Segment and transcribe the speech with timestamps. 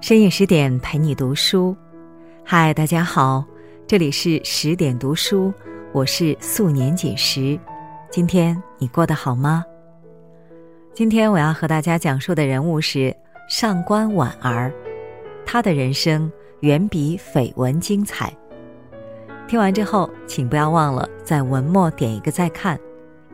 [0.00, 1.76] 深夜十点陪你读书，
[2.44, 3.44] 嗨，大家好，
[3.88, 5.52] 这里是十点读书，
[5.90, 7.58] 我是素年锦时。
[8.08, 9.64] 今天你过得好吗？
[10.94, 13.12] 今天我要和大家讲述的人物是
[13.48, 14.72] 上官婉儿，
[15.44, 16.30] 她的人生
[16.60, 18.32] 远比绯闻精彩。
[19.48, 22.78] 听完之后，请不要忘了在文末点一个再看，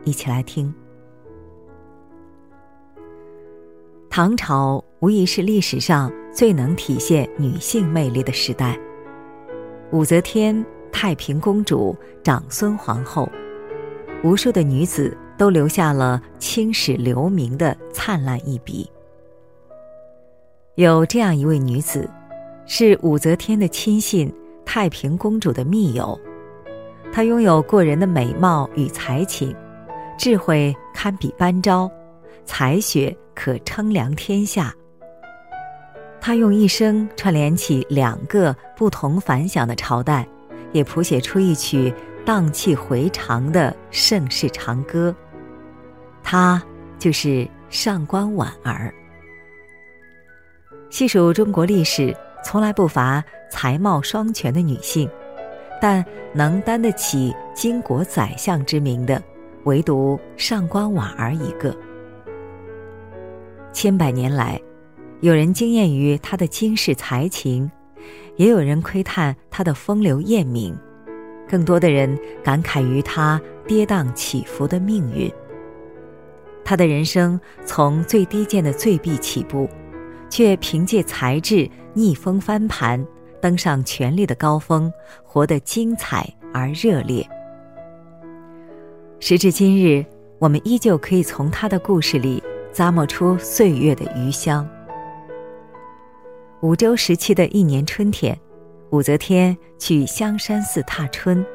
[0.05, 0.73] 一起来听。
[4.09, 8.79] 唐朝无疑是历史上最能体现女性魅力的时代。
[9.91, 13.29] 武则天、太平公主、长孙皇后，
[14.23, 18.89] 无数的女子都留下了青史留名的灿烂一笔。
[20.75, 22.09] 有这样一位女子，
[22.65, 26.17] 是武则天的亲信、太平公主的密友，
[27.11, 29.53] 她拥有过人的美貌与才情，
[30.17, 31.91] 智慧堪比班昭。
[32.45, 34.73] 才学可称量天下。
[36.25, 40.25] 他用一生串联起两个不同凡响的朝代，
[40.71, 41.93] 也谱写出一曲
[42.25, 45.13] 荡气回肠的盛世长歌。
[46.23, 46.63] 她
[46.97, 48.93] 就是上官婉儿。
[50.89, 55.09] 细数中国历史，从来不乏才貌双全的女性，
[55.81, 59.21] 但能担得起巾帼宰相之名的，
[59.65, 61.75] 唯独上官婉儿一个。
[63.73, 64.57] 千百年来，
[65.23, 67.71] 有人惊艳于他的惊世才情，
[68.35, 70.77] 也有人窥探他的风流艳名，
[71.47, 75.31] 更多的人感慨于他跌宕起伏的命运。
[76.65, 79.69] 他的人生从最低贱的醉婢起步，
[80.29, 83.01] 却凭借才智逆风翻盘，
[83.39, 84.91] 登上权力的高峰，
[85.23, 87.25] 活得精彩而热烈。
[89.21, 90.05] 时至今日，
[90.37, 92.43] 我们依旧可以从他的故事里。
[92.73, 94.67] 咂摸出岁月的余香。
[96.63, 98.39] 武周时期的一年春天，
[98.91, 101.45] 武则天去香山寺踏春，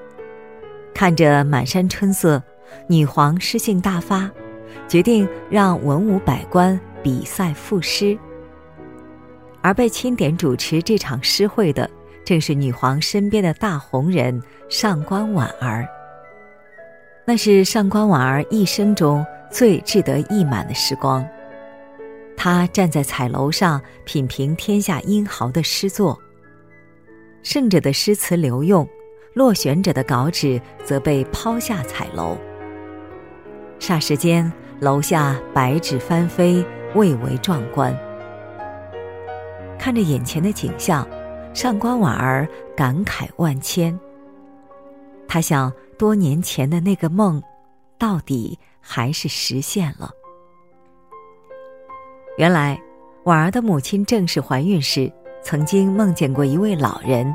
[0.92, 2.42] 看着满山春色，
[2.86, 4.30] 女皇诗兴大发，
[4.86, 8.18] 决定让文武百官比赛赋诗。
[9.62, 11.88] 而被钦点主持这场诗会的，
[12.22, 15.88] 正是女皇身边的大红人上官婉儿。
[17.24, 19.24] 那是上官婉儿一生中。
[19.50, 21.26] 最志得意满的时光，
[22.38, 26.16] 他站在彩楼上品评天下英豪的诗作。
[27.42, 28.88] 胜者的诗词留用，
[29.34, 32.38] 落选者的稿纸则被抛下彩楼。
[33.80, 37.92] 霎时间，楼下白纸翻飞，蔚为壮观。
[39.76, 41.04] 看着眼前的景象，
[41.52, 43.98] 上官婉儿感慨万千。
[45.26, 47.42] 他想，多年前的那个梦，
[47.98, 48.56] 到底？
[48.80, 50.12] 还是实现了。
[52.38, 52.80] 原来，
[53.24, 55.12] 婉儿的母亲正式怀孕时，
[55.42, 57.34] 曾经梦见过一位老人，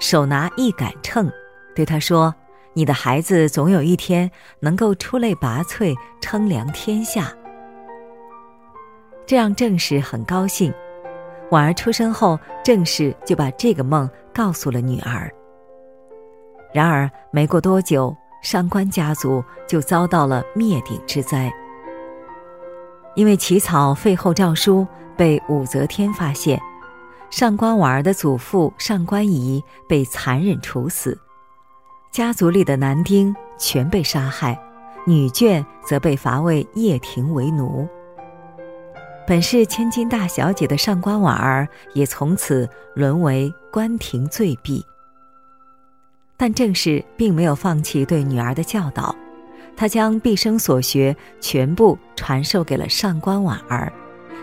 [0.00, 1.30] 手拿一杆秤，
[1.74, 2.34] 对她说
[2.72, 7.30] ：“你的孩子总有一天能够出类拔萃，称量天下。”
[9.26, 10.72] 这让正氏很高兴。
[11.50, 15.30] 婉儿出生后，正氏就把这个梦告诉了女儿。
[16.72, 18.16] 然而，没过多久。
[18.40, 21.52] 上官家族就遭到了灭顶之灾，
[23.18, 24.86] 因为起草废后诏书
[25.16, 26.56] 被武则天发现，
[27.30, 31.18] 上官婉儿的祖父上官仪被残忍处死，
[32.12, 34.56] 家族里的男丁全被杀害，
[35.04, 37.88] 女眷则被罚为掖庭为奴。
[39.26, 44.80] 本是千金大小姐的上官婉儿也从此沦为官廷罪婢。
[46.36, 49.12] 但正是并没有放弃对女儿的教导，
[49.78, 53.92] 他将毕生所学全部传授给了上官婉儿，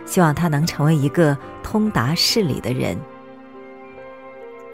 [0.06, 2.98] 希望她能成为一个通达事理的人。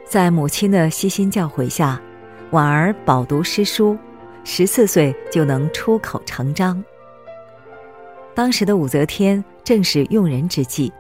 [0.07, 1.99] 在母亲的悉心教诲下，
[2.51, 3.97] 婉儿饱读诗书，
[4.43, 6.83] 十四岁就能出口成章。
[8.35, 10.93] 当时的武则天正是用人之际，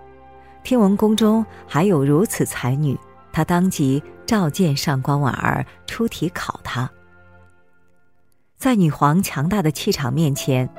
[0.63, 2.97] 听闻宫中还有如此才女。
[3.31, 6.89] 她当即召见上官婉儿出题考她。
[8.61, 10.69] 在女皇强大的气场面前，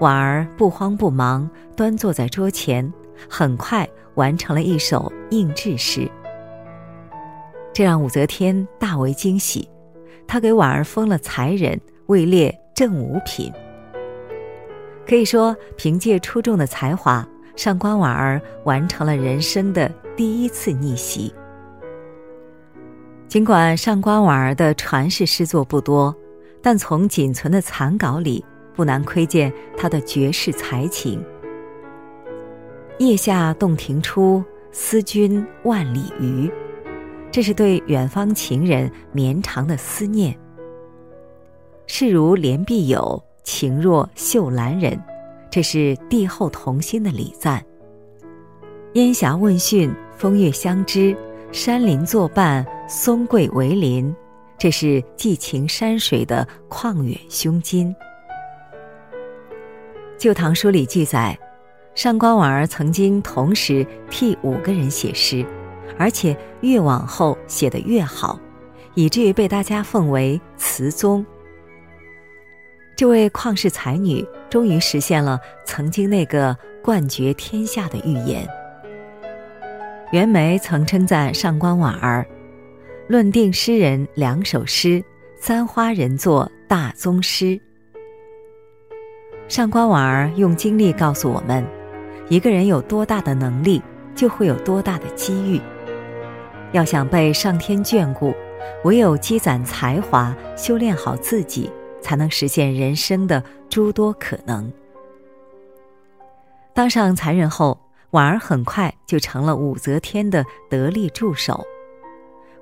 [0.00, 2.92] 婉儿不慌不忙，端坐在桌前，
[3.30, 6.10] 很快完成了一首应制诗。
[7.72, 9.70] 这让武则天大为惊喜，
[10.26, 13.52] 她给婉儿封了才人，位列正五品。
[15.06, 17.24] 可以说，凭借出众的才华，
[17.54, 21.32] 上官婉儿完成了人生的第一次逆袭。
[23.28, 26.12] 尽管上官婉儿的传世诗作不多，
[26.62, 28.44] 但从仅存的残稿里，
[28.74, 31.24] 不难窥见他的绝世才情。
[32.98, 36.50] 腋下洞庭初，思君万里余。
[37.30, 40.36] 这是对远方情人绵长的思念。
[41.86, 45.00] 视如连璧友，情若秀兰人。
[45.50, 47.64] 这是帝后同心的礼赞。
[48.94, 51.16] 烟霞问讯，风月相知，
[51.52, 54.14] 山林作伴，松桂为邻。
[54.58, 57.94] 这是寄情山水的旷远胸襟。
[60.18, 61.38] 《旧唐书》里记载，
[61.94, 65.46] 上官婉儿曾经同时替五个人写诗，
[65.96, 68.36] 而且越往后写得越好，
[68.94, 71.24] 以至于被大家奉为词宗。
[72.96, 78.44] 这位旷世才女终于实现了曾经那个冠绝天下的预言。
[80.10, 82.26] 袁枚曾称赞上官婉儿。
[83.08, 85.02] 论定诗人两首诗，
[85.34, 87.58] 三花人作大宗师。
[89.48, 91.66] 上官婉儿用经历告诉我们，
[92.28, 93.80] 一个人有多大的能力，
[94.14, 95.58] 就会有多大的机遇。
[96.72, 98.34] 要想被上天眷顾，
[98.84, 101.70] 唯有积攒才华，修炼好自己，
[102.02, 104.70] 才能实现人生的诸多可能。
[106.74, 107.80] 当上才人后，
[108.10, 111.64] 婉儿很快就成了武则天的得力助手。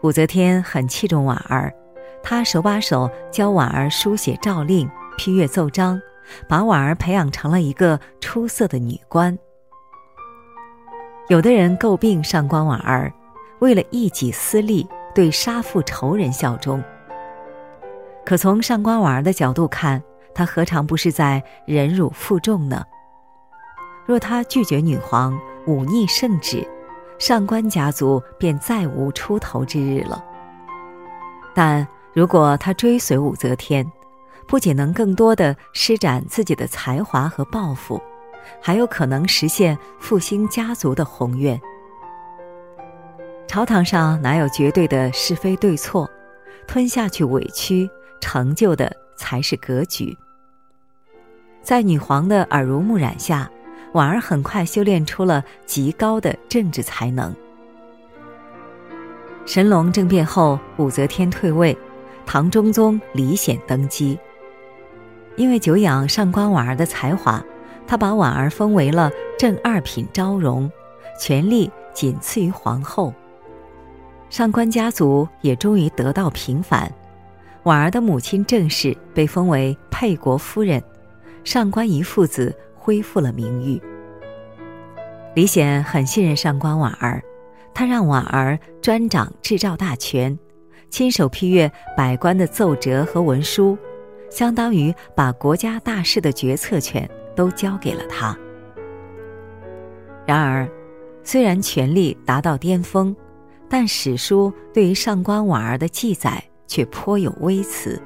[0.07, 1.75] 武则天很器重婉儿，
[2.23, 4.89] 她手把手教婉儿书写诏令、
[5.19, 6.01] 批阅奏章，
[6.49, 9.37] 把婉儿培养成了一个出色的女官。
[11.27, 13.13] 有的人诟病上官婉儿，
[13.59, 16.81] 为了一己私利，对杀父仇人效忠。
[18.25, 20.01] 可从上官婉儿的角度看，
[20.33, 22.85] 她何尝不是在忍辱负重呢？
[24.07, 25.37] 若她拒绝女皇，
[25.67, 26.65] 忤逆圣旨。
[27.19, 30.23] 上官家族便再无出头之日了。
[31.55, 33.91] 但如果他追随武则天，
[34.47, 38.01] 不仅能更多的施展自己的才华和抱负，
[38.61, 41.61] 还有可能实现复兴家族的宏愿。
[43.49, 46.09] 朝堂上哪有绝对的是非对错？
[46.67, 47.89] 吞下去委屈，
[48.21, 50.17] 成就的才是格局。
[51.63, 53.51] 在女皇的耳濡目染下。
[53.97, 57.35] 婉儿很快修炼出了极高的政治才能。
[59.47, 61.75] 神龙政变后，武则天退位，
[62.27, 64.19] 唐中宗李显登基。
[65.37, 67.43] 因为久仰上官婉儿的才华，
[67.87, 70.71] 他把婉儿封为了正二品昭容，
[71.19, 73.15] 权力仅次于皇后。
[74.29, 76.93] 上官家族也终于得到平反，
[77.63, 80.83] 婉儿的母亲郑氏被封为沛国夫人，
[81.45, 82.55] 上官仪父子。
[82.87, 83.83] 恢复了名誉。
[85.35, 87.21] 李显很信任上官婉儿，
[87.75, 90.39] 他让婉儿专掌制诏大权，
[90.89, 93.77] 亲手批阅百官的奏折和文书，
[94.31, 98.39] 相当于把国家大事的决策权都交给了他。
[100.25, 100.69] 然而，
[101.25, 103.15] 虽然权力达到巅峰，
[103.69, 108.01] 但史书对于上官婉儿的记载却颇有微词。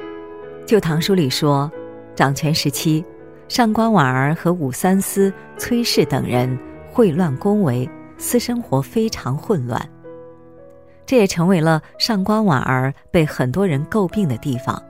[0.64, 1.70] 《旧唐书》里说，
[2.14, 3.04] 掌权时期。
[3.50, 6.56] 上官婉儿和武三思、崔氏等人
[6.94, 9.84] 秽乱宫闱，私生活非常混乱。
[11.04, 14.80] 这也成为了上官婉儿被很多人诟病的地方。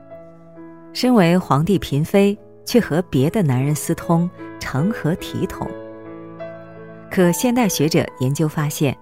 [0.93, 4.29] 身为皇帝嫔妃，却和别的男人私通，
[4.59, 5.67] 成何体统？
[7.11, 8.95] 可现代学者研究发现，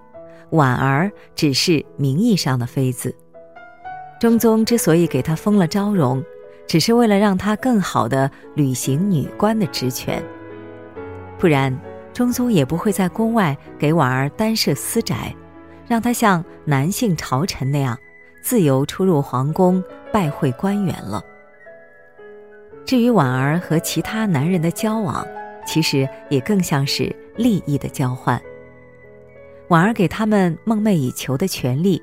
[0.51, 3.13] 婉儿只是名义上的妃子。
[4.21, 6.23] 中宗之所以给她封了昭容。
[6.69, 10.23] 只是为了让她更好的履行女官的职权，
[11.39, 11.75] 不然
[12.13, 15.35] 中宗也不会在宫外给婉儿单设私宅，
[15.87, 17.97] 让她像男性朝臣那样
[18.43, 19.83] 自由出入皇宫
[20.13, 21.25] 拜会官员了。
[22.85, 25.25] 至于婉儿和其他男人的交往，
[25.65, 28.39] 其实也更像是利益的交换。
[29.69, 31.99] 婉儿给他们梦寐以求的权利，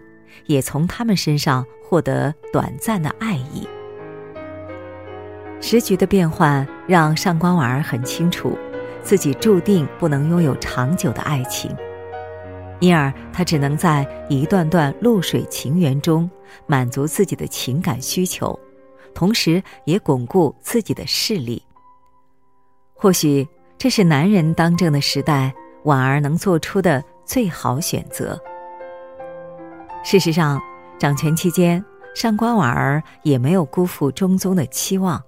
[0.46, 3.64] 也从他们身上获得短暂的爱意。
[5.60, 8.56] 时局的变换让上官婉儿很清楚，
[9.02, 11.74] 自己注定不能拥有长久的爱情，
[12.78, 16.30] 因而她只能在一段段露水情缘中
[16.66, 18.56] 满足自己的情感需求，
[19.14, 21.62] 同时也巩固自己的势力。
[22.94, 23.46] 或许
[23.76, 25.52] 这是男人当政的时代，
[25.84, 28.38] 婉儿能做出的最好选择。
[30.04, 30.60] 事实上，
[30.98, 31.84] 掌权期间，
[32.14, 35.20] 上官婉儿也没有辜负中宗的期望。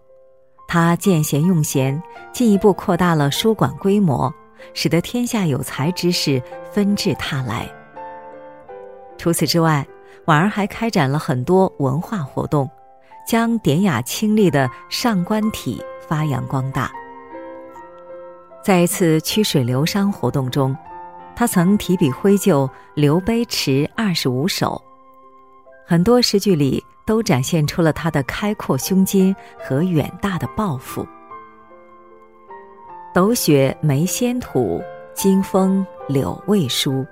[0.68, 4.32] 他见贤用贤，进一步扩大了书馆规模，
[4.74, 7.66] 使得天下有才之士纷至沓来。
[9.16, 9.84] 除此之外，
[10.26, 12.70] 婉儿还开展了很多文化活动，
[13.26, 16.92] 将典雅清丽的上官体发扬光大。
[18.62, 20.76] 在一次曲水流觞活动中，
[21.34, 24.80] 他曾提笔挥就《刘碑池二十五首》，
[25.86, 31.08] 很多诗句里都展现出了他的开阔胸襟和远大的抱负。
[33.14, 34.82] 斗雪梅仙土，
[35.14, 37.06] 金风柳未疏。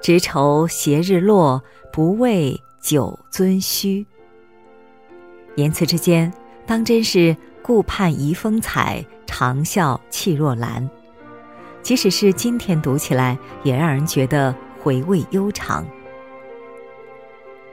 [0.00, 1.60] 直愁斜日落，
[1.92, 4.06] 不畏酒樽虚。
[5.56, 6.32] 言辞之间，
[6.64, 10.88] 当真是顾盼遗风采，长啸气若兰。
[11.82, 15.84] 即使是今天读起来，也让人觉得回味悠长。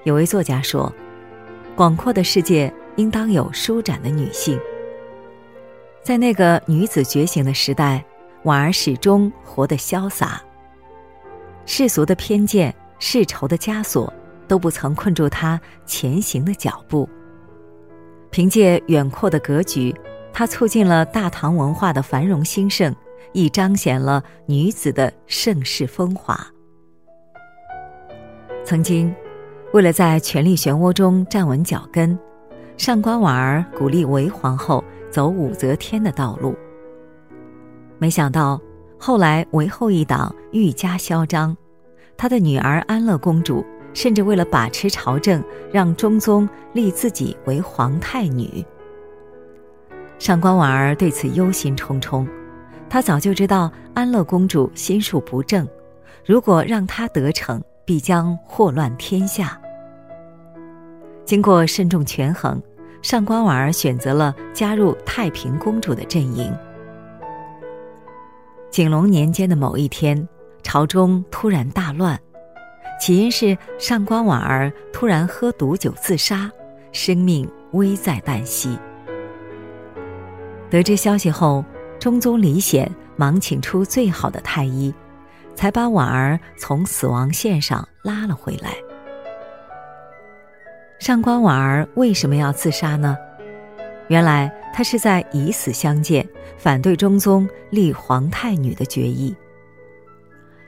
[0.04, 0.92] 有位作家说
[1.76, 4.60] ：“广阔的世界应当有舒展的女性。”
[6.04, 8.04] 在那个女子觉醒的时代，
[8.44, 10.42] 婉儿始终活得潇洒。
[11.66, 14.14] 世俗的偏见、世仇的枷锁，
[14.48, 17.08] 都不曾困住她前行的脚步。
[18.32, 19.96] 凭借远阔的格局，
[20.34, 22.94] 她促进了大唐文化的繁荣兴盛，
[23.32, 26.38] 亦彰显了女子的盛世风华。
[28.66, 29.14] 曾经，
[29.74, 32.18] 为了在权力漩涡中站稳脚跟，
[32.78, 36.56] 上官婉儿鼓励韦皇后走武则天的道路。
[37.98, 38.62] 没想到。
[39.06, 41.58] 后来，韦后一党愈加嚣张，
[42.16, 48.64] 她的女儿安乐公主甚至为了把持朝政，让中宗立自己为皇太女。
[50.20, 52.26] 上官婉儿对此忧心忡忡，
[52.90, 55.68] 她早就知道安乐公主心术不正，
[56.26, 59.60] 如果让她得逞，必将祸乱天下。
[61.26, 62.62] 经过慎重权衡，
[63.02, 66.54] 上官婉儿选择了加入太平公主的阵营。
[68.70, 70.28] 景龙年间的某一天，
[70.64, 72.20] 朝中突然大乱，
[73.00, 76.52] 起因是上官婉儿突然喝毒酒自杀，
[76.92, 78.78] 生命危在旦夕。
[80.70, 81.64] 得知消息后，
[82.00, 84.94] 中宗李显忙请出最好的太医，
[85.56, 88.72] 才把婉儿从死亡线上拉了回来。
[91.04, 93.18] 上官婉儿为什么要自杀呢？
[94.08, 96.26] 原来他是在以死相见，
[96.58, 99.36] 反对中宗立皇太女的决议。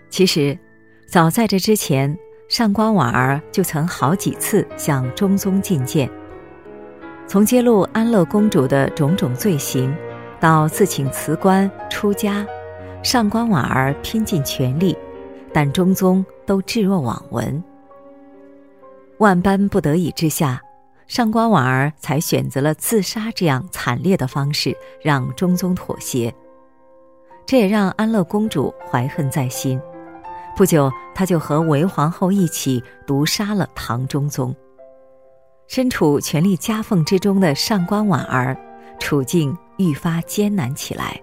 [0.09, 0.59] 其实，
[1.07, 2.13] 早在这之前，
[2.49, 6.09] 上官婉儿就曾好几次向中宗进谏。
[7.25, 9.95] 从揭露安乐公主的种种罪行，
[10.37, 12.45] 到自请辞官出家，
[13.01, 14.97] 上官婉儿拼尽全力，
[15.53, 17.63] 但中宗都置若罔闻。
[19.19, 20.62] 万般不得已之下。
[21.07, 26.34] 上官婉儿才选择了自杀这样惨烈的方式，让中宗妥协。
[27.45, 29.79] 这也让安乐公主怀恨在心。
[30.55, 34.55] 不久，她就和韦皇后一起毒杀了唐中宗。
[35.67, 38.57] 身处权力夹缝之中的上官婉儿，
[38.98, 41.22] 处境愈发艰难起来。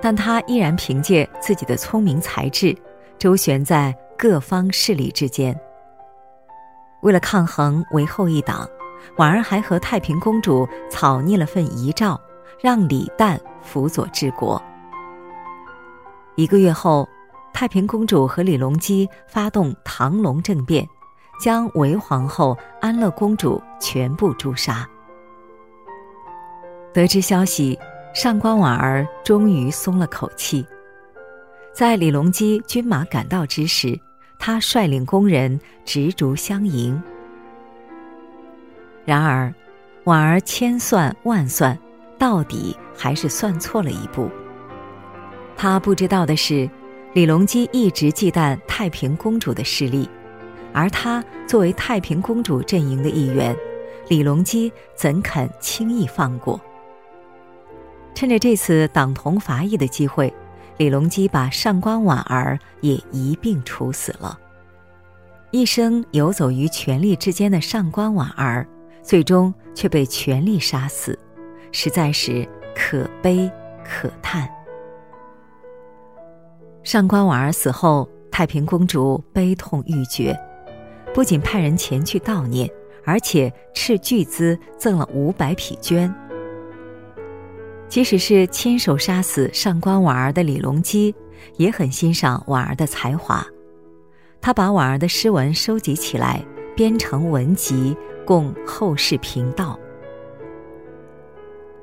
[0.00, 2.74] 但她依然凭借自己的聪明才智，
[3.18, 5.54] 周旋在各方势力之间。
[7.02, 8.68] 为了抗衡韦后一党，
[9.16, 12.20] 婉儿还和太平公主草拟了份遗诏，
[12.60, 14.60] 让李旦辅佐治国。
[16.36, 17.08] 一个月后，
[17.52, 20.86] 太平公主和李隆基发动唐隆政变，
[21.40, 24.88] 将韦皇后、安乐公主全部诛杀。
[26.92, 27.78] 得知消息，
[28.14, 30.66] 上官婉儿终于松了口气。
[31.72, 33.98] 在李隆基军马赶到之时。
[34.40, 37.00] 他率领工人执烛相迎。
[39.04, 39.54] 然而，
[40.04, 41.78] 婉儿千算万算，
[42.18, 44.30] 到底还是算错了一步。
[45.56, 46.68] 他不知道的是，
[47.12, 50.08] 李隆基一直忌惮太平公主的势力，
[50.72, 53.54] 而他作为太平公主阵营的一员，
[54.08, 56.58] 李隆基怎肯轻易放过？
[58.14, 60.32] 趁着这次党同伐异的机会。
[60.80, 64.40] 李隆基把上官婉儿也一并处死了。
[65.50, 68.66] 一生游走于权力之间的上官婉儿，
[69.02, 71.18] 最终却被权力杀死，
[71.70, 73.50] 实在是可悲
[73.84, 74.48] 可叹。
[76.82, 80.34] 上官婉儿死后，太平公主悲痛欲绝，
[81.12, 82.66] 不仅派人前去悼念，
[83.04, 86.10] 而且斥巨资赠了五百匹绢。
[87.90, 91.12] 即使是亲手杀死上官婉儿的李隆基，
[91.56, 93.44] 也很欣赏婉儿的才华。
[94.40, 96.40] 他把婉儿的诗文收集起来，
[96.76, 99.76] 编成文集，供后世评道。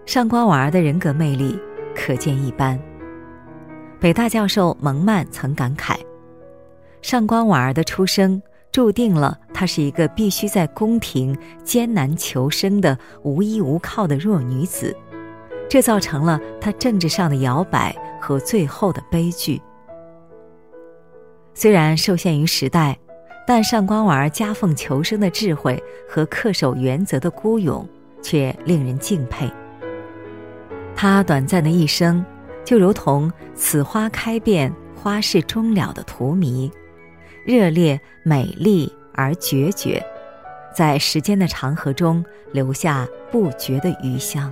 [0.06, 1.60] 上官婉儿的人格魅力
[1.94, 2.80] 可见一斑。
[4.00, 5.98] 北大教授蒙曼曾感慨：
[7.02, 14.96] 上官婉儿的出生，注定了她是一个必须在宫廷艰难求生的无依无靠的弱女子。
[15.70, 19.62] 这造成了他政治上的摇摆和最后的悲剧。
[21.54, 22.98] 虽然受限于时代，
[23.46, 27.88] 但上官婉儿夹缝求生的智慧和恪守原则的孤勇，
[28.22, 29.50] 却令人敬佩。
[30.96, 32.24] 他短暂的一生，
[32.64, 36.72] 就如同“此花开遍，花事终了”的荼蘼，
[37.46, 40.04] 热烈、美丽而决绝，
[40.76, 44.52] 在时间的长河中留下不绝的余香。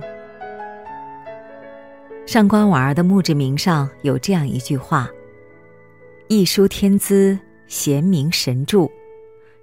[2.26, 5.08] 上官婉儿的墓志铭上有这样一句话
[6.26, 8.90] ：“一书天资，贤明神著，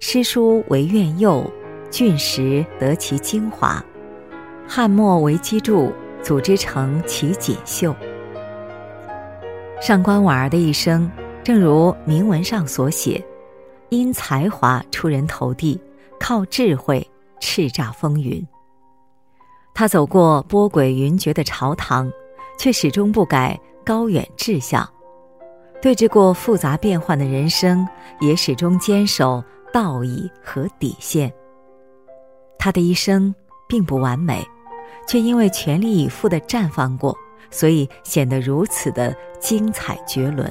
[0.00, 1.44] 诗书为苑佑，
[1.90, 3.84] 俊实得其精华，
[4.66, 5.92] 汉末为基柱，
[6.22, 7.94] 组织成其锦绣。”
[9.78, 11.10] 上官婉儿的一生，
[11.42, 13.22] 正如铭文上所写
[13.90, 15.78] ：“因才华出人头地，
[16.18, 17.06] 靠智慧
[17.40, 18.42] 叱咤风云。”
[19.74, 22.10] 他走过波诡云谲的朝堂。
[22.58, 24.88] 却始终不改高远志向，
[25.82, 27.86] 对峙过复杂变幻的人生，
[28.20, 29.42] 也始终坚守
[29.72, 31.32] 道义和底线。
[32.58, 33.34] 他的一生
[33.68, 34.42] 并不完美，
[35.06, 37.14] 却因为全力以赴的绽放过，
[37.50, 40.50] 所以显得如此的精彩绝伦。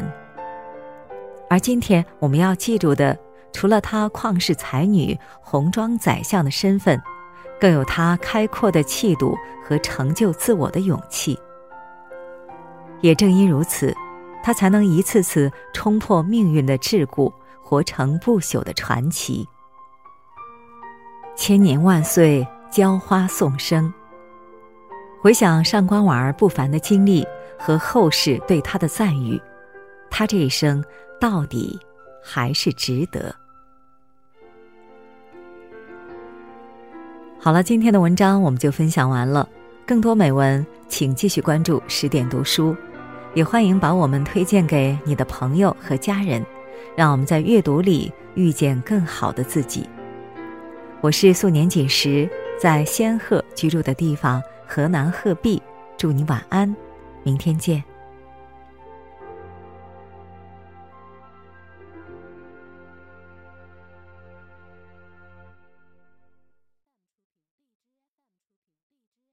[1.49, 3.17] 而今天我们要记住的，
[3.51, 7.01] 除了她旷世才女、红装宰相的身份，
[7.59, 11.37] 更有她开阔的气度和成就自我的勇气。
[13.03, 13.93] 也正因如此，
[14.41, 17.29] 他才能一次次冲破命运的桎梏，
[17.61, 19.45] 活成不朽的传奇。
[21.35, 23.93] 千年万岁，娇花颂声。
[25.21, 27.27] 回想上官婉儿不凡的经历
[27.59, 29.39] 和后世对她的赞誉，
[30.09, 30.81] 她这一生
[31.19, 31.77] 到底
[32.23, 33.35] 还是值得。
[37.37, 39.45] 好了，今天的文章我们就分享完了。
[39.85, 42.73] 更多美文，请继续关注十点读书。
[43.33, 46.45] 也欢迎把我们推荐给你的朋友和家人，
[46.95, 49.89] 让我们在阅读里遇见更好的自己。
[51.01, 55.61] 我是素年锦时，在仙鹤居住的地方河南鹤壁，
[55.97, 56.75] 祝你晚安，
[57.23, 57.83] 明天见。